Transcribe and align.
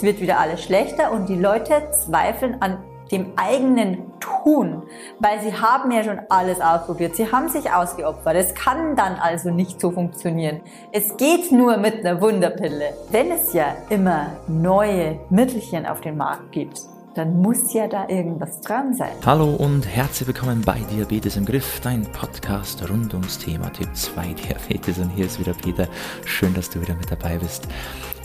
es 0.00 0.04
wird 0.04 0.22
wieder 0.22 0.40
alles 0.40 0.64
schlechter 0.64 1.12
und 1.12 1.28
die 1.28 1.36
Leute 1.36 1.82
zweifeln 1.92 2.62
an 2.62 2.78
dem 3.12 3.32
eigenen 3.36 4.18
Tun, 4.18 4.84
weil 5.18 5.42
sie 5.42 5.52
haben 5.52 5.90
ja 5.90 6.02
schon 6.02 6.20
alles 6.30 6.58
ausprobiert, 6.62 7.16
sie 7.16 7.30
haben 7.30 7.50
sich 7.50 7.70
ausgeopfert. 7.70 8.34
Es 8.34 8.54
kann 8.54 8.96
dann 8.96 9.16
also 9.16 9.50
nicht 9.50 9.78
so 9.78 9.90
funktionieren. 9.90 10.62
Es 10.90 11.18
geht 11.18 11.52
nur 11.52 11.76
mit 11.76 11.96
einer 11.96 12.18
Wunderpille. 12.22 12.94
Wenn 13.10 13.30
es 13.30 13.52
ja 13.52 13.76
immer 13.90 14.38
neue 14.48 15.18
Mittelchen 15.28 15.84
auf 15.84 16.00
den 16.00 16.16
Markt 16.16 16.50
gibt, 16.52 16.80
dann 17.12 17.42
muss 17.42 17.74
ja 17.74 17.86
da 17.86 18.08
irgendwas 18.08 18.62
dran 18.62 18.94
sein. 18.94 19.10
Hallo 19.26 19.50
und 19.50 19.86
herzlich 19.86 20.28
willkommen 20.28 20.62
bei 20.64 20.78
Diabetes 20.90 21.36
im 21.36 21.44
Griff, 21.44 21.78
dein 21.82 22.06
Podcast 22.12 22.88
rund 22.88 23.12
ums 23.12 23.36
Thema 23.36 23.70
Typ 23.70 23.94
2 23.94 24.32
Diabetes. 24.32 24.98
Und 24.98 25.10
hier 25.10 25.26
ist 25.26 25.38
wieder 25.38 25.52
Peter. 25.52 25.88
Schön, 26.24 26.54
dass 26.54 26.70
du 26.70 26.80
wieder 26.80 26.94
mit 26.94 27.10
dabei 27.10 27.36
bist. 27.36 27.68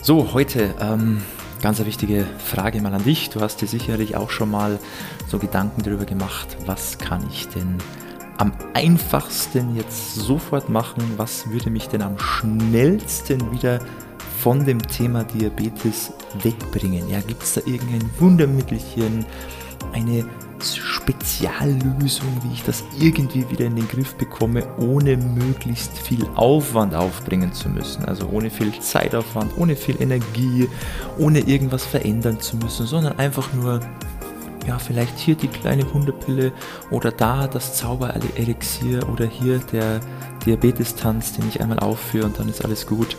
So, 0.00 0.32
heute 0.32 0.72
ähm, 0.80 1.20
ganz 1.66 1.80
eine 1.80 1.88
wichtige 1.88 2.24
Frage 2.38 2.80
mal 2.80 2.94
an 2.94 3.02
dich. 3.02 3.28
Du 3.30 3.40
hast 3.40 3.60
dir 3.60 3.66
sicherlich 3.66 4.14
auch 4.14 4.30
schon 4.30 4.52
mal 4.52 4.78
so 5.26 5.40
Gedanken 5.40 5.82
darüber 5.82 6.04
gemacht, 6.04 6.56
was 6.64 6.96
kann 6.96 7.26
ich 7.28 7.48
denn 7.48 7.78
am 8.36 8.52
einfachsten 8.72 9.74
jetzt 9.74 10.14
sofort 10.14 10.68
machen? 10.68 11.02
Was 11.16 11.50
würde 11.50 11.70
mich 11.70 11.88
denn 11.88 12.02
am 12.02 12.20
schnellsten 12.20 13.50
wieder 13.50 13.80
von 14.38 14.64
dem 14.64 14.80
Thema 14.80 15.24
Diabetes 15.24 16.12
wegbringen? 16.40 17.08
Ja, 17.08 17.18
gibt 17.20 17.42
es 17.42 17.54
da 17.54 17.62
irgendein 17.66 18.08
Wundermittelchen, 18.20 19.26
eine 19.92 20.24
Speziallösung, 21.06 22.26
wie 22.42 22.52
ich 22.52 22.64
das 22.64 22.82
irgendwie 22.98 23.48
wieder 23.48 23.66
in 23.66 23.76
den 23.76 23.86
Griff 23.86 24.16
bekomme, 24.16 24.66
ohne 24.78 25.16
möglichst 25.16 25.96
viel 25.96 26.26
Aufwand 26.34 26.96
aufbringen 26.96 27.52
zu 27.52 27.68
müssen. 27.68 28.04
Also 28.06 28.28
ohne 28.28 28.50
viel 28.50 28.72
Zeitaufwand, 28.80 29.56
ohne 29.56 29.76
viel 29.76 30.02
Energie, 30.02 30.68
ohne 31.16 31.40
irgendwas 31.40 31.86
verändern 31.86 32.40
zu 32.40 32.56
müssen, 32.56 32.86
sondern 32.86 33.20
einfach 33.20 33.52
nur, 33.52 33.78
ja, 34.66 34.80
vielleicht 34.80 35.16
hier 35.16 35.36
die 35.36 35.46
kleine 35.46 35.92
Wunderpille 35.94 36.52
oder 36.90 37.12
da 37.12 37.46
das 37.46 37.76
Zauberelixier 37.76 39.08
oder 39.08 39.26
hier 39.26 39.60
der 39.60 40.00
Diabetes-Tanz, 40.44 41.34
den 41.34 41.48
ich 41.48 41.60
einmal 41.60 41.78
aufführe 41.78 42.26
und 42.26 42.36
dann 42.40 42.48
ist 42.48 42.64
alles 42.64 42.84
gut. 42.84 43.16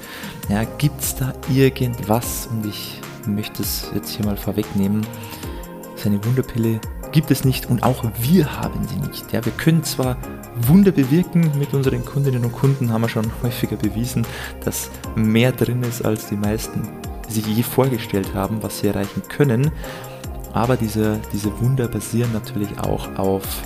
Ja, 0.49 0.65
gibt 0.77 0.99
es 0.99 1.15
da 1.15 1.33
irgendwas? 1.49 2.49
Und 2.51 2.65
ich 2.65 2.99
möchte 3.25 3.63
es 3.63 3.89
jetzt 3.95 4.09
hier 4.09 4.25
mal 4.25 4.35
vorwegnehmen. 4.35 5.07
Seine 5.95 6.23
Wunderpille 6.25 6.81
gibt 7.17 7.31
es 7.31 7.43
nicht 7.45 7.67
und 7.67 7.81
auch 7.81 8.03
wir 8.19 8.61
haben 8.61 8.87
sie 8.87 8.99
nicht. 9.07 9.33
Ja, 9.33 9.43
wir 9.43 9.51
können 9.53 9.83
zwar 9.83 10.17
Wunder 10.67 10.91
bewirken 10.91 11.49
mit 11.57 11.73
unseren 11.73 12.05
Kundinnen 12.05 12.45
und 12.45 12.51
Kunden, 12.51 12.93
haben 12.93 13.01
wir 13.01 13.09
schon 13.09 13.31
häufiger 13.41 13.75
bewiesen, 13.75 14.23
dass 14.63 14.91
mehr 15.15 15.51
drin 15.51 15.81
ist, 15.81 16.05
als 16.05 16.29
die 16.29 16.35
meisten 16.35 16.87
sich 17.27 17.47
je 17.47 17.63
vorgestellt 17.63 18.35
haben, 18.35 18.61
was 18.61 18.81
sie 18.81 18.89
erreichen 18.89 19.23
können. 19.29 19.71
Aber 20.53 20.77
diese, 20.77 21.19
diese 21.33 21.59
Wunder 21.59 21.87
basieren 21.87 22.31
natürlich 22.33 22.69
auch 22.81 23.07
auf, 23.17 23.63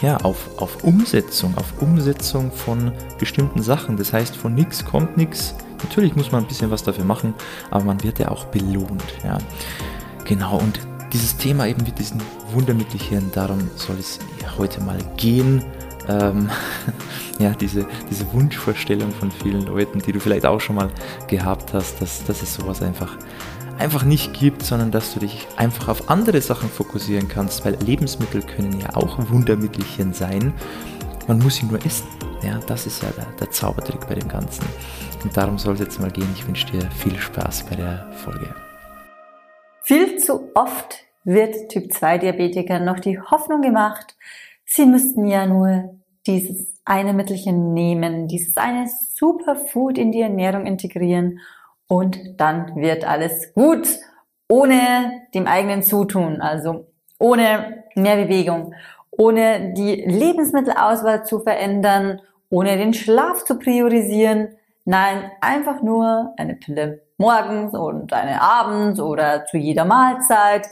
ja, 0.00 0.16
auf, 0.22 0.48
auf 0.56 0.82
Umsetzung, 0.82 1.54
auf 1.58 1.74
Umsetzung 1.82 2.50
von 2.52 2.90
bestimmten 3.18 3.62
Sachen. 3.62 3.98
Das 3.98 4.14
heißt, 4.14 4.34
von 4.34 4.54
nichts 4.54 4.82
kommt 4.82 5.18
nichts. 5.18 5.54
Natürlich 5.82 6.16
muss 6.16 6.32
man 6.32 6.44
ein 6.44 6.48
bisschen 6.48 6.70
was 6.70 6.82
dafür 6.82 7.04
machen, 7.04 7.34
aber 7.70 7.84
man 7.84 8.02
wird 8.02 8.18
ja 8.18 8.28
auch 8.28 8.46
belohnt. 8.46 9.04
Ja. 9.22 9.36
Genau, 10.24 10.56
und 10.56 10.80
dieses 11.12 11.36
Thema 11.36 11.66
eben 11.66 11.84
mit 11.84 11.98
diesen 11.98 12.22
Wundermittelchen, 12.52 13.30
darum 13.32 13.70
soll 13.76 13.98
es 13.98 14.18
heute 14.58 14.80
mal 14.80 14.98
gehen. 15.16 15.64
Ähm, 16.08 16.50
ja, 17.38 17.50
diese, 17.50 17.86
diese 18.10 18.30
Wunschvorstellung 18.32 19.12
von 19.12 19.30
vielen 19.30 19.66
Leuten, 19.66 20.00
die 20.00 20.12
du 20.12 20.20
vielleicht 20.20 20.46
auch 20.46 20.60
schon 20.60 20.76
mal 20.76 20.90
gehabt 21.28 21.72
hast, 21.72 22.00
dass, 22.00 22.24
dass 22.24 22.42
es 22.42 22.54
sowas 22.54 22.82
einfach, 22.82 23.16
einfach 23.78 24.04
nicht 24.04 24.32
gibt, 24.32 24.62
sondern 24.62 24.90
dass 24.90 25.14
du 25.14 25.20
dich 25.20 25.46
einfach 25.56 25.88
auf 25.88 26.10
andere 26.10 26.40
Sachen 26.40 26.68
fokussieren 26.68 27.28
kannst, 27.28 27.64
weil 27.64 27.76
Lebensmittel 27.84 28.42
können 28.42 28.80
ja 28.80 28.96
auch 28.96 29.18
Wundermittelchen 29.30 30.12
sein. 30.12 30.52
Man 31.28 31.38
muss 31.38 31.56
sie 31.56 31.66
nur 31.66 31.84
essen. 31.84 32.06
Ja, 32.42 32.58
das 32.66 32.86
ist 32.86 33.02
ja 33.02 33.10
der, 33.10 33.26
der 33.38 33.50
Zaubertrick 33.52 34.08
bei 34.08 34.16
dem 34.16 34.28
Ganzen. 34.28 34.64
Und 35.22 35.36
darum 35.36 35.58
soll 35.58 35.74
es 35.74 35.80
jetzt 35.80 36.00
mal 36.00 36.10
gehen. 36.10 36.28
Ich 36.34 36.46
wünsche 36.46 36.66
dir 36.66 36.90
viel 36.90 37.16
Spaß 37.16 37.64
bei 37.70 37.76
der 37.76 38.10
Folge. 38.24 38.52
Viel 39.82 40.18
zu 40.18 40.50
oft 40.54 41.04
wird 41.24 41.68
Typ 41.70 41.92
2 41.92 42.18
Diabetikern 42.18 42.84
noch 42.84 42.98
die 42.98 43.20
Hoffnung 43.20 43.62
gemacht, 43.62 44.16
sie 44.64 44.86
müssten 44.86 45.26
ja 45.26 45.46
nur 45.46 45.94
dieses 46.26 46.80
eine 46.84 47.12
Mittelchen 47.12 47.72
nehmen, 47.74 48.28
dieses 48.28 48.56
eine 48.56 48.88
Superfood 48.88 49.98
in 49.98 50.12
die 50.12 50.20
Ernährung 50.20 50.66
integrieren 50.66 51.40
und 51.88 52.18
dann 52.38 52.74
wird 52.76 53.04
alles 53.04 53.52
gut, 53.54 53.86
ohne 54.48 55.22
dem 55.34 55.46
eigenen 55.46 55.82
Zutun, 55.82 56.40
also 56.40 56.86
ohne 57.18 57.84
mehr 57.94 58.16
Bewegung, 58.16 58.74
ohne 59.10 59.72
die 59.74 59.96
Lebensmittelauswahl 59.96 61.24
zu 61.24 61.40
verändern, 61.40 62.20
ohne 62.50 62.76
den 62.76 62.94
Schlaf 62.94 63.44
zu 63.44 63.58
priorisieren. 63.58 64.56
Nein, 64.84 65.30
einfach 65.40 65.82
nur 65.82 66.34
eine 66.36 66.54
Pille 66.54 67.02
morgens 67.22 67.72
und 67.72 68.12
eine 68.12 68.42
abends 68.42 69.00
oder 69.00 69.46
zu 69.46 69.56
jeder 69.56 69.84
Mahlzeit 69.84 70.66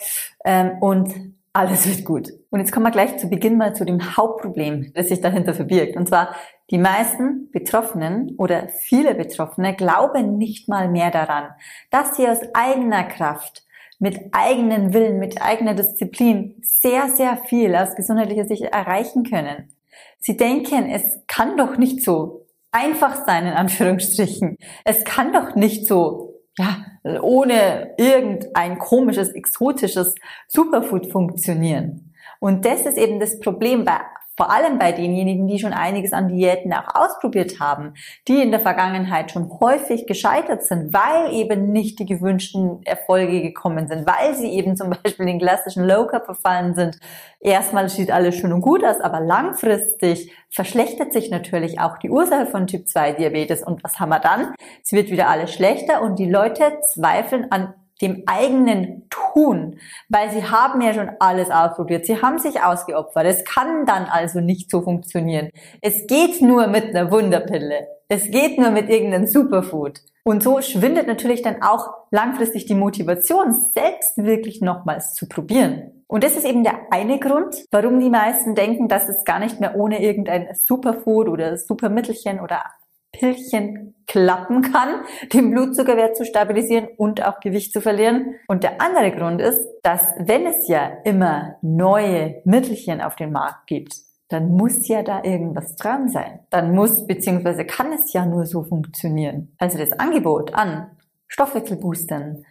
ähm, 0.44 0.72
und 0.80 1.14
alles 1.52 1.88
wird 1.88 2.04
gut. 2.04 2.28
Und 2.50 2.60
jetzt 2.60 2.72
kommen 2.72 2.86
wir 2.86 2.90
gleich 2.90 3.18
zu 3.18 3.28
Beginn 3.28 3.56
mal 3.56 3.74
zu 3.74 3.84
dem 3.84 4.16
Hauptproblem, 4.16 4.92
das 4.94 5.08
sich 5.08 5.20
dahinter 5.20 5.54
verbirgt. 5.54 5.96
Und 5.96 6.08
zwar, 6.08 6.34
die 6.70 6.78
meisten 6.78 7.50
Betroffenen 7.50 8.34
oder 8.36 8.68
viele 8.68 9.14
Betroffene 9.14 9.74
glauben 9.74 10.36
nicht 10.38 10.68
mal 10.68 10.88
mehr 10.88 11.10
daran, 11.10 11.50
dass 11.90 12.16
sie 12.16 12.28
aus 12.28 12.40
eigener 12.52 13.04
Kraft, 13.04 13.64
mit 14.00 14.18
eigenen 14.32 14.94
Willen, 14.94 15.18
mit 15.18 15.42
eigener 15.42 15.74
Disziplin 15.74 16.56
sehr, 16.62 17.08
sehr 17.08 17.36
viel 17.36 17.76
aus 17.76 17.94
gesundheitlicher 17.94 18.46
Sicht 18.46 18.62
erreichen 18.62 19.24
können. 19.24 19.74
Sie 20.18 20.38
denken, 20.38 20.88
es 20.90 21.02
kann 21.26 21.58
doch 21.58 21.76
nicht 21.76 22.02
so 22.02 22.46
einfach 22.72 23.26
sein, 23.26 23.46
in 23.46 23.52
Anführungsstrichen. 23.52 24.56
Es 24.84 25.04
kann 25.04 25.32
doch 25.32 25.54
nicht 25.54 25.86
so 25.86 26.29
ja, 26.58 26.84
ohne 27.22 27.94
irgendein 27.96 28.78
komisches, 28.78 29.30
exotisches 29.30 30.14
Superfood 30.48 31.10
funktionieren. 31.10 32.12
Und 32.38 32.64
das 32.64 32.86
ist 32.86 32.98
eben 32.98 33.20
das 33.20 33.38
Problem 33.40 33.84
bei 33.84 34.00
vor 34.40 34.50
allem 34.50 34.78
bei 34.78 34.92
denjenigen, 34.92 35.48
die 35.48 35.58
schon 35.58 35.74
einiges 35.74 36.14
an 36.14 36.28
Diäten 36.28 36.72
auch 36.72 36.94
ausprobiert 36.94 37.60
haben, 37.60 37.92
die 38.26 38.40
in 38.40 38.50
der 38.50 38.60
Vergangenheit 38.60 39.30
schon 39.30 39.50
häufig 39.60 40.06
gescheitert 40.06 40.62
sind, 40.64 40.94
weil 40.94 41.34
eben 41.34 41.72
nicht 41.72 41.98
die 41.98 42.06
gewünschten 42.06 42.80
Erfolge 42.86 43.42
gekommen 43.42 43.86
sind, 43.86 44.06
weil 44.06 44.34
sie 44.34 44.48
eben 44.48 44.78
zum 44.78 44.88
Beispiel 44.88 45.26
den 45.26 45.38
klassischen 45.38 45.86
Low 45.86 46.06
Carb 46.06 46.24
verfallen 46.24 46.74
sind. 46.74 46.98
Erstmal 47.38 47.90
sieht 47.90 48.10
alles 48.10 48.34
schön 48.34 48.54
und 48.54 48.62
gut 48.62 48.82
aus, 48.82 48.98
aber 49.02 49.20
langfristig 49.20 50.32
verschlechtert 50.48 51.12
sich 51.12 51.30
natürlich 51.30 51.78
auch 51.78 51.98
die 51.98 52.08
Ursache 52.08 52.46
von 52.46 52.66
Typ 52.66 52.88
2 52.88 53.12
Diabetes. 53.12 53.62
Und 53.62 53.84
was 53.84 54.00
haben 54.00 54.08
wir 54.08 54.20
dann? 54.20 54.54
Es 54.82 54.92
wird 54.92 55.10
wieder 55.10 55.28
alles 55.28 55.52
schlechter 55.52 56.00
und 56.00 56.18
die 56.18 56.30
Leute 56.30 56.78
zweifeln 56.94 57.52
an 57.52 57.74
dem 58.00 58.22
eigenen 58.26 59.08
Tun, 59.10 59.78
weil 60.08 60.30
sie 60.30 60.44
haben 60.44 60.80
ja 60.80 60.94
schon 60.94 61.10
alles 61.18 61.50
ausprobiert, 61.50 62.06
sie 62.06 62.20
haben 62.20 62.38
sich 62.38 62.62
ausgeopfert. 62.62 63.26
Es 63.26 63.44
kann 63.44 63.86
dann 63.86 64.04
also 64.04 64.40
nicht 64.40 64.70
so 64.70 64.82
funktionieren. 64.82 65.50
Es 65.80 66.06
geht 66.06 66.40
nur 66.42 66.66
mit 66.66 66.94
einer 66.94 67.10
Wunderpille. 67.10 67.86
Es 68.08 68.30
geht 68.30 68.58
nur 68.58 68.70
mit 68.70 68.88
irgendeinem 68.88 69.26
Superfood. 69.26 70.00
Und 70.22 70.42
so 70.42 70.60
schwindet 70.60 71.06
natürlich 71.06 71.42
dann 71.42 71.62
auch 71.62 71.94
langfristig 72.10 72.66
die 72.66 72.74
Motivation, 72.74 73.54
selbst 73.74 74.18
wirklich 74.18 74.60
nochmals 74.60 75.14
zu 75.14 75.28
probieren. 75.28 76.04
Und 76.06 76.24
das 76.24 76.36
ist 76.36 76.44
eben 76.44 76.64
der 76.64 76.74
eine 76.90 77.20
Grund, 77.20 77.64
warum 77.70 78.00
die 78.00 78.10
meisten 78.10 78.54
denken, 78.54 78.88
dass 78.88 79.08
es 79.08 79.24
gar 79.24 79.38
nicht 79.38 79.60
mehr 79.60 79.76
ohne 79.76 80.02
irgendein 80.02 80.48
Superfood 80.54 81.28
oder 81.28 81.56
Supermittelchen 81.56 82.40
oder 82.40 82.64
Pillchen 83.12 83.94
klappen 84.06 84.62
kann, 84.62 85.04
den 85.32 85.50
Blutzuckerwert 85.50 86.16
zu 86.16 86.24
stabilisieren 86.24 86.88
und 86.96 87.24
auch 87.24 87.40
Gewicht 87.40 87.72
zu 87.72 87.80
verlieren. 87.80 88.34
Und 88.48 88.64
der 88.64 88.80
andere 88.80 89.12
Grund 89.12 89.40
ist, 89.40 89.60
dass 89.82 90.02
wenn 90.18 90.46
es 90.46 90.68
ja 90.68 90.90
immer 91.04 91.56
neue 91.62 92.42
Mittelchen 92.44 93.00
auf 93.00 93.16
den 93.16 93.32
Markt 93.32 93.66
gibt, 93.66 93.94
dann 94.28 94.50
muss 94.52 94.86
ja 94.88 95.02
da 95.02 95.22
irgendwas 95.24 95.76
dran 95.76 96.08
sein. 96.08 96.40
Dann 96.50 96.74
muss 96.74 97.06
bzw. 97.06 97.64
kann 97.64 97.92
es 97.92 98.12
ja 98.12 98.24
nur 98.26 98.46
so 98.46 98.62
funktionieren. 98.62 99.54
Also 99.58 99.78
das 99.78 99.92
Angebot 99.92 100.54
an 100.54 100.90
Stoffwechselboostern, 101.26 102.44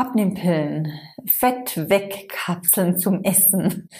Abnehmpillen, 0.00 0.98
Fett 1.26 1.90
wegkapseln 1.90 2.96
zum 2.96 3.22
Essen, 3.22 3.90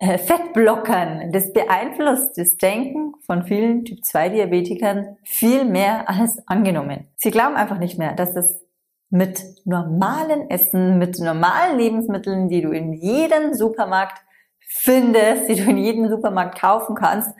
äh, 0.00 0.18
Fettblockern, 0.18 1.32
das 1.32 1.54
beeinflusst 1.54 2.36
das 2.36 2.58
Denken 2.58 3.14
von 3.24 3.42
vielen 3.42 3.86
Typ 3.86 4.04
2 4.04 4.28
Diabetikern 4.28 5.16
viel 5.24 5.64
mehr 5.64 6.10
als 6.10 6.46
angenommen. 6.46 7.08
Sie 7.16 7.30
glauben 7.30 7.56
einfach 7.56 7.78
nicht 7.78 7.98
mehr, 7.98 8.12
dass 8.12 8.34
das 8.34 8.66
mit 9.08 9.42
normalen 9.64 10.50
Essen, 10.50 10.98
mit 10.98 11.18
normalen 11.20 11.78
Lebensmitteln, 11.78 12.50
die 12.50 12.60
du 12.60 12.72
in 12.72 12.92
jedem 12.92 13.54
Supermarkt 13.54 14.20
findest, 14.60 15.48
die 15.48 15.54
du 15.54 15.70
in 15.70 15.78
jedem 15.78 16.10
Supermarkt 16.10 16.60
kaufen 16.60 16.94
kannst, 16.94 17.30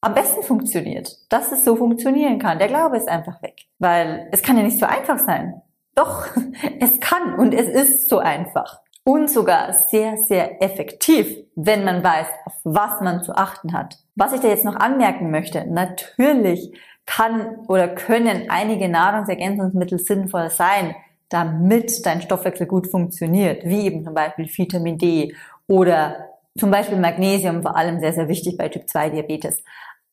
am 0.00 0.14
besten 0.14 0.42
funktioniert. 0.42 1.10
Dass 1.28 1.52
es 1.52 1.64
so 1.64 1.76
funktionieren 1.76 2.38
kann. 2.38 2.58
Der 2.58 2.68
Glaube 2.68 2.96
ist 2.96 3.08
einfach 3.08 3.42
weg. 3.42 3.66
Weil 3.78 4.26
es 4.32 4.42
kann 4.42 4.56
ja 4.56 4.62
nicht 4.62 4.78
so 4.78 4.86
einfach 4.86 5.18
sein 5.18 5.60
Doch, 5.96 6.26
es 6.80 7.00
kann 7.00 7.34
und 7.34 7.52
es 7.52 7.66
ist 7.66 8.08
so 8.08 8.18
einfach. 8.18 8.80
Und 9.02 9.30
sogar 9.30 9.72
sehr, 9.88 10.16
sehr 10.16 10.62
effektiv, 10.62 11.28
wenn 11.54 11.84
man 11.84 12.02
weiß, 12.04 12.26
auf 12.44 12.54
was 12.64 13.00
man 13.00 13.22
zu 13.22 13.34
achten 13.34 13.72
hat. 13.72 13.98
Was 14.14 14.32
ich 14.32 14.40
da 14.40 14.48
jetzt 14.48 14.64
noch 14.64 14.76
anmerken 14.76 15.30
möchte, 15.30 15.64
natürlich 15.64 16.76
kann 17.06 17.58
oder 17.68 17.88
können 17.88 18.50
einige 18.50 18.88
Nahrungsergänzungsmittel 18.88 19.98
sinnvoll 20.00 20.50
sein, 20.50 20.96
damit 21.28 22.04
dein 22.04 22.20
Stoffwechsel 22.20 22.66
gut 22.66 22.88
funktioniert, 22.88 23.64
wie 23.64 23.86
eben 23.86 24.04
zum 24.04 24.14
Beispiel 24.14 24.46
Vitamin 24.46 24.98
D 24.98 25.34
oder 25.68 26.26
zum 26.58 26.70
Beispiel 26.70 26.98
Magnesium, 26.98 27.62
vor 27.62 27.76
allem 27.76 28.00
sehr, 28.00 28.12
sehr 28.12 28.28
wichtig 28.28 28.56
bei 28.56 28.68
Typ 28.68 28.88
2 28.88 29.10
Diabetes. 29.10 29.62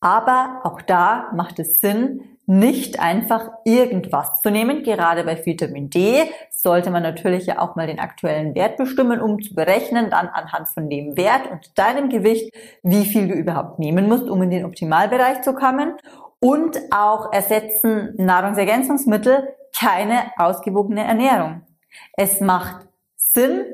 Aber 0.01 0.61
auch 0.63 0.81
da 0.81 1.31
macht 1.33 1.59
es 1.59 1.79
Sinn, 1.79 2.32
nicht 2.45 2.99
einfach 2.99 3.49
irgendwas 3.63 4.41
zu 4.41 4.51
nehmen. 4.51 4.83
Gerade 4.83 5.23
bei 5.23 5.45
Vitamin 5.45 5.89
D 5.89 6.29
sollte 6.49 6.91
man 6.91 7.03
natürlich 7.03 7.45
ja 7.45 7.59
auch 7.59 7.75
mal 7.75 7.87
den 7.87 7.99
aktuellen 7.99 8.53
Wert 8.55 8.77
bestimmen, 8.77 9.21
um 9.21 9.41
zu 9.41 9.55
berechnen, 9.55 10.09
dann 10.09 10.27
anhand 10.27 10.67
von 10.67 10.89
dem 10.89 11.15
Wert 11.15 11.49
und 11.51 11.77
deinem 11.77 12.09
Gewicht, 12.09 12.53
wie 12.83 13.05
viel 13.05 13.27
du 13.27 13.33
überhaupt 13.33 13.79
nehmen 13.79 14.07
musst, 14.07 14.29
um 14.29 14.41
in 14.41 14.49
den 14.49 14.65
Optimalbereich 14.65 15.41
zu 15.41 15.53
kommen. 15.53 15.93
Und 16.39 16.77
auch 16.91 17.31
ersetzen 17.31 18.13
Nahrungsergänzungsmittel 18.17 19.47
keine 19.77 20.31
ausgewogene 20.37 21.03
Ernährung. 21.03 21.61
Es 22.13 22.41
macht 22.41 22.85
Sinn, 23.15 23.65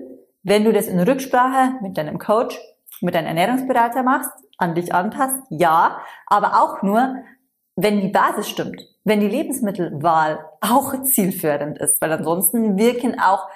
wenn 0.44 0.63
du 0.63 0.72
das 0.72 0.88
in 0.88 1.00
Rücksprache 1.00 1.74
mit 1.81 1.98
deinem 1.98 2.19
Coach, 2.19 2.60
mit 3.01 3.15
deinem 3.15 3.27
Ernährungsberater 3.27 4.04
machst, 4.04 4.31
an 4.57 4.75
dich 4.75 4.94
anpasst, 4.94 5.42
ja, 5.50 6.01
aber 6.27 6.62
auch 6.62 6.81
nur, 6.81 7.15
wenn 7.81 8.02
die 8.02 8.10
Basis 8.10 8.50
stimmt, 8.50 8.86
wenn 9.04 9.20
die 9.20 9.28
Lebensmittelwahl 9.28 10.46
auch 10.62 11.02
zielführend 11.04 11.78
ist, 11.80 12.02
weil 12.02 12.12
ansonsten 12.12 12.78
wirken 12.78 13.20
auch 13.20 13.48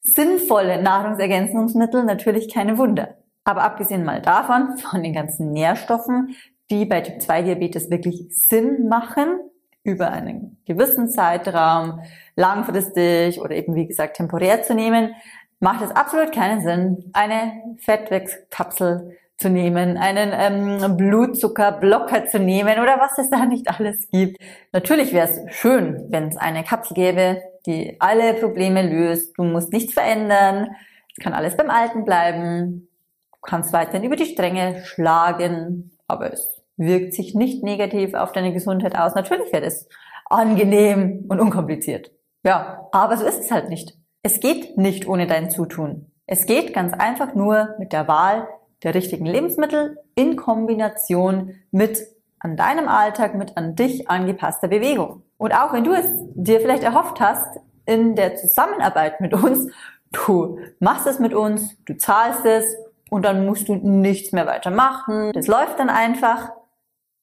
sinnvolle 0.00 0.82
Nahrungsergänzungsmittel 0.82 2.04
natürlich 2.04 2.52
keine 2.52 2.78
Wunder. 2.78 3.16
Aber 3.44 3.62
abgesehen 3.62 4.04
mal 4.04 4.22
davon, 4.22 4.78
von 4.90 5.02
den 5.02 5.12
ganzen 5.12 5.50
Nährstoffen, 5.52 6.34
die 6.70 6.84
bei 6.84 7.00
Typ 7.00 7.20
2 7.20 7.42
Diabetes 7.42 7.90
wirklich 7.90 8.26
Sinn 8.30 8.88
machen, 8.88 9.40
über 9.84 10.10
einen 10.10 10.60
gewissen 10.66 11.08
Zeitraum 11.08 12.00
langfristig 12.36 13.40
oder 13.40 13.52
eben 13.52 13.74
wie 13.74 13.86
gesagt 13.86 14.16
temporär 14.16 14.62
zu 14.62 14.74
nehmen, 14.74 15.14
macht 15.60 15.82
es 15.82 15.90
absolut 15.90 16.32
keinen 16.32 16.60
Sinn, 16.60 17.10
eine 17.14 17.52
Fettwechskapsel 17.78 19.16
zu 19.38 19.50
nehmen, 19.50 19.96
einen 19.96 20.32
ähm, 20.34 20.96
Blutzuckerblocker 20.96 22.26
zu 22.26 22.40
nehmen 22.40 22.80
oder 22.80 22.98
was 22.98 23.16
es 23.18 23.30
da 23.30 23.46
nicht 23.46 23.68
alles 23.68 24.08
gibt. 24.10 24.36
Natürlich 24.72 25.12
wäre 25.12 25.28
es 25.28 25.40
schön, 25.54 26.06
wenn 26.08 26.28
es 26.28 26.36
eine 26.36 26.64
Kapsel 26.64 26.94
gäbe, 26.94 27.40
die 27.64 27.96
alle 28.00 28.34
Probleme 28.34 28.82
löst. 28.82 29.38
Du 29.38 29.44
musst 29.44 29.72
nichts 29.72 29.94
verändern, 29.94 30.70
es 31.16 31.22
kann 31.22 31.34
alles 31.34 31.56
beim 31.56 31.70
Alten 31.70 32.04
bleiben. 32.04 32.88
Du 33.32 33.38
kannst 33.42 33.72
weiterhin 33.72 34.04
über 34.04 34.16
die 34.16 34.26
Stränge 34.26 34.82
schlagen, 34.84 35.92
aber 36.08 36.32
es 36.32 36.60
wirkt 36.76 37.14
sich 37.14 37.34
nicht 37.34 37.62
negativ 37.62 38.14
auf 38.14 38.32
deine 38.32 38.52
Gesundheit 38.52 38.96
aus. 38.96 39.14
Natürlich 39.14 39.52
wäre 39.52 39.64
es 39.64 39.88
angenehm 40.26 41.26
und 41.28 41.38
unkompliziert. 41.38 42.10
Ja, 42.44 42.88
aber 42.90 43.16
so 43.16 43.24
ist 43.24 43.40
es 43.40 43.50
halt 43.52 43.68
nicht. 43.68 43.94
Es 44.22 44.40
geht 44.40 44.76
nicht 44.76 45.06
ohne 45.06 45.28
dein 45.28 45.48
Zutun. 45.50 46.10
Es 46.26 46.44
geht 46.46 46.74
ganz 46.74 46.92
einfach 46.92 47.34
nur 47.34 47.76
mit 47.78 47.92
der 47.92 48.08
Wahl 48.08 48.48
der 48.82 48.94
richtigen 48.94 49.26
Lebensmittel 49.26 49.98
in 50.14 50.36
Kombination 50.36 51.54
mit 51.70 51.98
an 52.40 52.56
deinem 52.56 52.88
Alltag, 52.88 53.34
mit 53.34 53.56
an 53.56 53.74
dich 53.74 54.08
angepasster 54.08 54.68
Bewegung. 54.68 55.22
Und 55.36 55.52
auch 55.52 55.72
wenn 55.72 55.84
du 55.84 55.92
es 55.92 56.06
dir 56.34 56.60
vielleicht 56.60 56.84
erhofft 56.84 57.20
hast, 57.20 57.58
in 57.86 58.14
der 58.14 58.36
Zusammenarbeit 58.36 59.20
mit 59.20 59.34
uns, 59.34 59.72
du 60.12 60.58
machst 60.78 61.06
es 61.06 61.18
mit 61.18 61.34
uns, 61.34 61.76
du 61.84 61.96
zahlst 61.96 62.44
es 62.44 62.76
und 63.10 63.24
dann 63.24 63.46
musst 63.46 63.68
du 63.68 63.74
nichts 63.74 64.32
mehr 64.32 64.46
weitermachen. 64.46 65.32
Das 65.32 65.46
läuft 65.46 65.78
dann 65.78 65.90
einfach. 65.90 66.50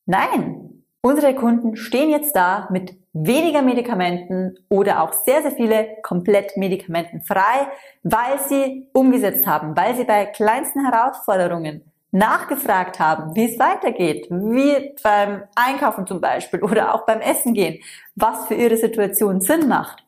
Nein, 0.07 0.64
unsere 1.05 1.35
Kunden 1.35 1.75
stehen 1.75 2.09
jetzt 2.09 2.35
da 2.35 2.67
mit 2.71 2.95
weniger 3.13 3.61
Medikamenten 3.61 4.57
oder 4.69 5.03
auch 5.03 5.13
sehr, 5.13 5.43
sehr 5.43 5.51
viele 5.51 5.97
komplett 6.01 6.57
medikamentenfrei, 6.57 7.67
weil 8.01 8.39
sie 8.49 8.87
umgesetzt 8.91 9.45
haben, 9.45 9.77
weil 9.77 9.95
sie 9.95 10.03
bei 10.03 10.25
kleinsten 10.25 10.83
Herausforderungen 10.83 11.83
nachgefragt 12.09 12.99
haben, 12.99 13.35
wie 13.35 13.51
es 13.51 13.59
weitergeht, 13.59 14.27
wie 14.31 14.95
beim 15.03 15.43
Einkaufen 15.55 16.07
zum 16.07 16.21
Beispiel 16.21 16.63
oder 16.63 16.95
auch 16.95 17.05
beim 17.05 17.21
Essen 17.21 17.53
gehen, 17.53 17.83
was 18.15 18.47
für 18.47 18.55
ihre 18.55 18.77
Situation 18.77 19.41
Sinn 19.41 19.67
macht. 19.67 20.03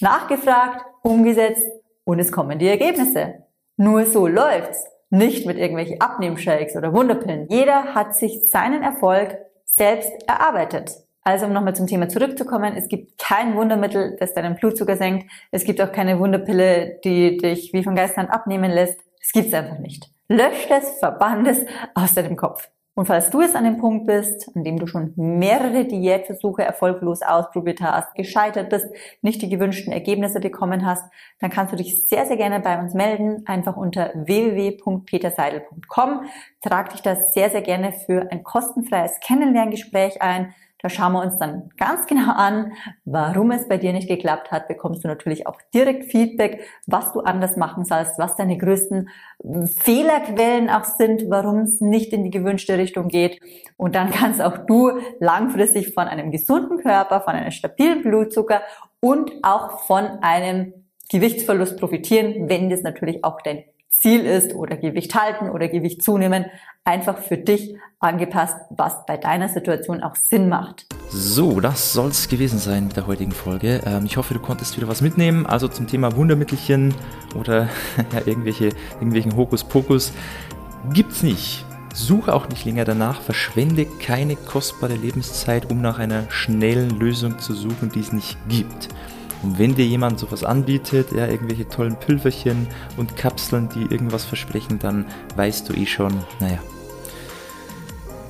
Nachgefragt, 0.00 0.82
umgesetzt 1.02 1.66
und 2.04 2.20
es 2.20 2.32
kommen 2.32 2.58
die 2.58 2.68
Ergebnisse. 2.68 3.42
Nur 3.76 4.06
so 4.06 4.26
läuft's. 4.26 4.82
Nicht 5.10 5.46
mit 5.46 5.58
irgendwelchen 5.58 6.00
Abnehmshakes 6.00 6.76
oder 6.76 6.92
Wunderpillen. 6.92 7.48
Jeder 7.48 7.94
hat 7.94 8.14
sich 8.14 8.42
seinen 8.46 8.82
Erfolg 8.82 9.38
selbst 9.68 10.12
erarbeitet. 10.26 10.90
Also 11.22 11.46
um 11.46 11.52
nochmal 11.52 11.76
zum 11.76 11.86
Thema 11.86 12.08
zurückzukommen, 12.08 12.74
es 12.74 12.88
gibt 12.88 13.18
kein 13.18 13.54
Wundermittel, 13.54 14.16
das 14.18 14.32
deinen 14.32 14.56
Blutzucker 14.56 14.96
senkt. 14.96 15.30
Es 15.50 15.64
gibt 15.64 15.80
auch 15.80 15.92
keine 15.92 16.18
Wunderpille, 16.18 17.00
die 17.04 17.36
dich 17.36 17.72
wie 17.72 17.84
von 17.84 17.94
Geistern 17.94 18.26
abnehmen 18.26 18.70
lässt. 18.70 19.00
Es 19.20 19.32
gibt's 19.32 19.52
einfach 19.52 19.78
nicht. 19.78 20.10
Lösch 20.28 20.66
es, 20.70 20.98
verbann 20.98 21.46
es 21.46 21.64
aus 21.94 22.14
deinem 22.14 22.36
Kopf. 22.36 22.70
Und 22.98 23.06
falls 23.06 23.30
du 23.30 23.40
jetzt 23.40 23.54
an 23.54 23.62
dem 23.62 23.76
Punkt 23.76 24.08
bist, 24.08 24.50
an 24.56 24.64
dem 24.64 24.80
du 24.80 24.88
schon 24.88 25.12
mehrere 25.14 25.84
Diätversuche 25.84 26.64
erfolglos 26.64 27.22
ausprobiert 27.22 27.80
hast, 27.80 28.12
gescheitert 28.16 28.70
bist, 28.70 28.88
nicht 29.22 29.40
die 29.40 29.48
gewünschten 29.48 29.92
Ergebnisse 29.92 30.40
bekommen 30.40 30.84
hast, 30.84 31.04
dann 31.38 31.48
kannst 31.48 31.72
du 31.72 31.76
dich 31.76 32.08
sehr, 32.08 32.26
sehr 32.26 32.36
gerne 32.36 32.58
bei 32.58 32.76
uns 32.76 32.94
melden. 32.94 33.46
Einfach 33.46 33.76
unter 33.76 34.10
www.peterseidel.com. 34.16 36.22
Trag 36.60 36.90
dich 36.90 37.02
da 37.02 37.14
sehr, 37.14 37.50
sehr 37.50 37.62
gerne 37.62 37.92
für 37.92 38.32
ein 38.32 38.42
kostenfreies 38.42 39.20
Kennenlerngespräch 39.20 40.20
ein. 40.20 40.52
Da 40.80 40.88
schauen 40.88 41.12
wir 41.12 41.22
uns 41.22 41.38
dann 41.38 41.70
ganz 41.76 42.06
genau 42.06 42.32
an, 42.32 42.72
warum 43.04 43.50
es 43.50 43.66
bei 43.66 43.78
dir 43.78 43.92
nicht 43.92 44.08
geklappt 44.08 44.52
hat. 44.52 44.68
Bekommst 44.68 45.02
du 45.02 45.08
natürlich 45.08 45.46
auch 45.46 45.60
direkt 45.74 46.04
Feedback, 46.04 46.60
was 46.86 47.12
du 47.12 47.20
anders 47.20 47.56
machen 47.56 47.84
sollst, 47.84 48.18
was 48.18 48.36
deine 48.36 48.56
größten 48.56 49.08
Fehlerquellen 49.80 50.70
auch 50.70 50.84
sind, 50.84 51.28
warum 51.28 51.62
es 51.62 51.80
nicht 51.80 52.12
in 52.12 52.22
die 52.22 52.30
gewünschte 52.30 52.78
Richtung 52.78 53.08
geht. 53.08 53.40
Und 53.76 53.96
dann 53.96 54.10
kannst 54.10 54.40
auch 54.40 54.58
du 54.66 54.92
langfristig 55.18 55.94
von 55.94 56.06
einem 56.06 56.30
gesunden 56.30 56.78
Körper, 56.78 57.22
von 57.22 57.34
einem 57.34 57.50
stabilen 57.50 58.02
Blutzucker 58.02 58.62
und 59.00 59.32
auch 59.42 59.80
von 59.80 60.04
einem 60.20 60.72
Gewichtsverlust 61.10 61.78
profitieren, 61.78 62.48
wenn 62.48 62.70
das 62.70 62.82
natürlich 62.82 63.24
auch 63.24 63.40
dein 63.40 63.64
Ziel 63.90 64.24
ist 64.24 64.54
oder 64.54 64.76
Gewicht 64.76 65.14
halten 65.14 65.50
oder 65.50 65.68
Gewicht 65.68 66.02
zunehmen, 66.02 66.46
einfach 66.84 67.18
für 67.18 67.36
dich 67.36 67.76
angepasst, 68.00 68.56
was 68.70 69.04
bei 69.06 69.16
deiner 69.16 69.48
Situation 69.48 70.02
auch 70.02 70.14
Sinn 70.14 70.48
macht. 70.48 70.86
So, 71.10 71.60
das 71.60 71.92
soll 71.92 72.10
es 72.10 72.28
gewesen 72.28 72.58
sein 72.58 72.86
mit 72.86 72.96
der 72.96 73.06
heutigen 73.06 73.32
Folge. 73.32 73.80
Ähm, 73.84 74.04
ich 74.04 74.16
hoffe, 74.16 74.34
du 74.34 74.40
konntest 74.40 74.76
wieder 74.76 74.88
was 74.88 75.00
mitnehmen. 75.00 75.46
Also 75.46 75.68
zum 75.68 75.86
Thema 75.86 76.14
Wundermittelchen 76.16 76.94
oder 77.34 77.62
ja, 78.12 78.20
irgendwelche, 78.26 78.70
irgendwelchen 78.94 79.36
Hokuspokus 79.36 80.12
gibt's 80.92 81.22
nicht. 81.22 81.64
Suche 81.94 82.32
auch 82.34 82.48
nicht 82.48 82.64
länger 82.64 82.84
danach, 82.84 83.20
verschwende 83.20 83.84
keine 83.84 84.36
kostbare 84.36 84.94
Lebenszeit, 84.94 85.70
um 85.70 85.80
nach 85.80 85.98
einer 85.98 86.30
schnellen 86.30 86.90
Lösung 86.90 87.38
zu 87.38 87.54
suchen, 87.54 87.90
die 87.92 88.00
es 88.00 88.12
nicht 88.12 88.36
gibt. 88.48 88.88
Und 89.42 89.58
wenn 89.58 89.74
dir 89.74 89.86
jemand 89.86 90.18
sowas 90.18 90.42
anbietet, 90.42 91.12
ja, 91.12 91.26
irgendwelche 91.26 91.68
tollen 91.68 91.96
Pülverchen 91.96 92.66
und 92.96 93.16
Kapseln, 93.16 93.68
die 93.68 93.82
irgendwas 93.82 94.24
versprechen, 94.24 94.78
dann 94.78 95.06
weißt 95.36 95.68
du 95.68 95.74
eh 95.74 95.86
schon, 95.86 96.12
naja, 96.40 96.58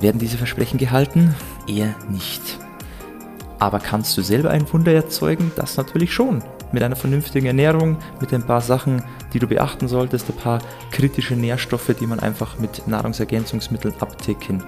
werden 0.01 0.19
diese 0.19 0.37
Versprechen 0.37 0.77
gehalten? 0.77 1.35
Eher 1.67 1.95
nicht. 2.09 2.59
Aber 3.59 3.79
kannst 3.79 4.17
du 4.17 4.21
selber 4.21 4.51
ein 4.51 4.71
Wunder 4.71 4.93
erzeugen? 4.93 5.51
Das 5.55 5.75
natürlich 5.75 6.13
schon. 6.13 6.41
Mit 6.71 6.83
einer 6.83 6.95
vernünftigen 6.95 7.47
Ernährung, 7.47 7.97
mit 8.21 8.33
ein 8.33 8.45
paar 8.45 8.61
Sachen, 8.61 9.03
die 9.33 9.39
du 9.39 9.47
beachten 9.47 9.87
solltest, 9.87 10.29
ein 10.29 10.37
paar 10.37 10.59
kritische 10.91 11.35
Nährstoffe, 11.35 11.93
die 11.99 12.07
man 12.07 12.19
einfach 12.19 12.59
mit 12.59 12.87
Nahrungsergänzungsmitteln 12.87 13.95
abdecken 13.99 14.63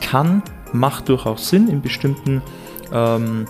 kann. 0.00 0.42
Macht 0.72 1.08
durchaus 1.08 1.48
Sinn 1.48 1.68
in 1.68 1.80
bestimmten 1.80 2.42
ähm, 2.92 3.46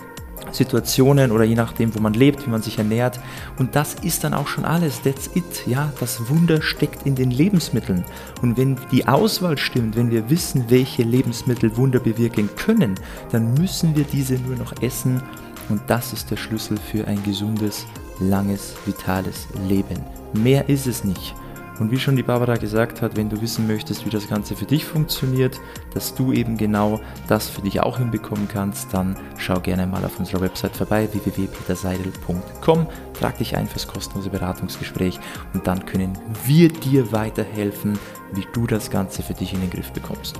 Situationen 0.57 1.31
oder 1.31 1.43
je 1.43 1.55
nachdem, 1.55 1.95
wo 1.95 1.99
man 1.99 2.13
lebt, 2.13 2.45
wie 2.45 2.49
man 2.49 2.61
sich 2.61 2.77
ernährt. 2.77 3.19
Und 3.57 3.75
das 3.75 3.93
ist 3.95 4.23
dann 4.23 4.33
auch 4.33 4.47
schon 4.47 4.65
alles. 4.65 5.01
That's 5.01 5.29
it. 5.35 5.65
Ja, 5.65 5.91
das 5.99 6.29
Wunder 6.29 6.61
steckt 6.61 7.05
in 7.05 7.15
den 7.15 7.31
Lebensmitteln. 7.31 8.03
Und 8.41 8.57
wenn 8.57 8.77
die 8.91 9.07
Auswahl 9.07 9.57
stimmt, 9.57 9.95
wenn 9.95 10.11
wir 10.11 10.29
wissen, 10.29 10.65
welche 10.69 11.03
Lebensmittel 11.03 11.77
Wunder 11.77 11.99
bewirken 11.99 12.49
können, 12.55 12.95
dann 13.31 13.53
müssen 13.53 13.95
wir 13.95 14.03
diese 14.03 14.35
nur 14.35 14.55
noch 14.55 14.81
essen. 14.81 15.21
Und 15.69 15.81
das 15.87 16.13
ist 16.13 16.31
der 16.31 16.37
Schlüssel 16.37 16.77
für 16.77 17.07
ein 17.07 17.21
gesundes, 17.23 17.85
langes, 18.19 18.75
vitales 18.85 19.47
Leben. 19.67 20.01
Mehr 20.33 20.67
ist 20.69 20.87
es 20.87 21.03
nicht. 21.03 21.35
Und 21.79 21.91
wie 21.91 21.99
schon 21.99 22.15
die 22.15 22.23
Barbara 22.23 22.57
gesagt 22.57 23.01
hat, 23.01 23.15
wenn 23.15 23.29
du 23.29 23.41
wissen 23.41 23.67
möchtest, 23.67 24.05
wie 24.05 24.09
das 24.09 24.27
Ganze 24.27 24.55
für 24.55 24.65
dich 24.65 24.85
funktioniert, 24.85 25.59
dass 25.93 26.15
du 26.15 26.31
eben 26.31 26.57
genau 26.57 26.99
das 27.27 27.49
für 27.49 27.61
dich 27.61 27.81
auch 27.81 27.99
hinbekommen 27.99 28.47
kannst, 28.47 28.93
dann 28.93 29.15
schau 29.37 29.59
gerne 29.59 29.85
mal 29.85 30.03
auf 30.03 30.19
unserer 30.19 30.41
Website 30.41 30.75
vorbei, 30.75 31.07
www.peterseidel.com, 31.11 32.87
trag 33.19 33.37
dich 33.37 33.55
ein 33.55 33.67
fürs 33.67 33.87
kostenlose 33.87 34.29
Beratungsgespräch 34.29 35.19
und 35.53 35.67
dann 35.67 35.85
können 35.85 36.17
wir 36.45 36.69
dir 36.69 37.11
weiterhelfen, 37.11 37.99
wie 38.33 38.47
du 38.53 38.67
das 38.67 38.89
Ganze 38.89 39.21
für 39.23 39.33
dich 39.33 39.53
in 39.53 39.61
den 39.61 39.69
Griff 39.69 39.91
bekommst. 39.91 40.39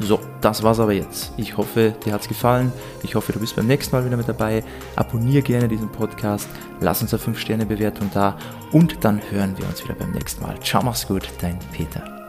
So, 0.00 0.20
das 0.40 0.62
war's 0.62 0.80
aber 0.80 0.92
jetzt. 0.92 1.32
Ich 1.36 1.56
hoffe, 1.56 1.94
dir 2.04 2.12
hat's 2.12 2.28
gefallen. 2.28 2.72
Ich 3.02 3.14
hoffe, 3.14 3.32
du 3.32 3.38
bist 3.38 3.56
beim 3.56 3.66
nächsten 3.66 3.94
Mal 3.94 4.04
wieder 4.04 4.16
mit 4.16 4.28
dabei. 4.28 4.64
Abonnier 4.96 5.42
gerne 5.42 5.68
diesen 5.68 5.90
Podcast, 5.90 6.48
lass 6.80 7.00
uns 7.00 7.14
eine 7.14 7.22
5-Sterne-Bewertung 7.22 8.10
da 8.12 8.36
und 8.72 9.04
dann 9.04 9.20
hören 9.30 9.56
wir 9.56 9.66
uns 9.66 9.82
wieder 9.84 9.94
beim 9.94 10.10
nächsten 10.10 10.42
Mal. 10.42 10.58
Ciao, 10.60 10.82
mach's 10.82 11.06
gut, 11.06 11.28
dein 11.40 11.58
Peter. 11.72 12.23